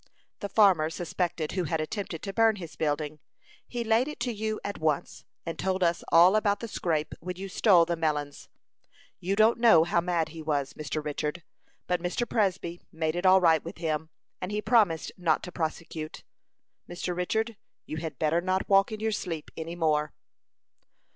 The 0.39 0.49
farmer 0.49 0.89
suspected 0.89 1.51
who 1.51 1.65
had 1.65 1.79
attempted 1.79 2.23
to 2.23 2.33
burn 2.33 2.55
his 2.55 2.75
building; 2.75 3.19
he 3.67 3.83
laid 3.83 4.07
it 4.07 4.19
to 4.21 4.33
you 4.33 4.59
at 4.63 4.79
once, 4.79 5.25
and 5.45 5.59
told 5.59 5.83
us 5.83 6.03
all 6.11 6.35
about 6.35 6.59
the 6.59 6.67
scrape 6.67 7.13
when 7.19 7.35
you 7.35 7.47
stole 7.47 7.85
the 7.85 7.95
melons. 7.95 8.49
You 9.19 9.35
don't 9.35 9.59
know 9.59 9.83
how 9.83 10.01
mad 10.01 10.29
he 10.29 10.41
was, 10.41 10.73
Mr. 10.73 11.05
Richard. 11.05 11.43
But 11.85 12.01
Mr. 12.01 12.27
Presby 12.27 12.81
made 12.91 13.15
it 13.15 13.27
all 13.27 13.41
right 13.41 13.63
with 13.63 13.77
him, 13.77 14.09
and 14.41 14.51
he 14.51 14.59
promised 14.59 15.11
not 15.19 15.43
to 15.43 15.51
prosecute. 15.51 16.23
Mr. 16.89 17.15
Richard, 17.15 17.55
you 17.85 17.97
had 17.97 18.17
better 18.17 18.41
not 18.41 18.67
walk 18.67 18.91
in 18.91 18.99
your 19.01 19.11
sleep 19.11 19.51
any 19.55 19.75
more." 19.75 20.15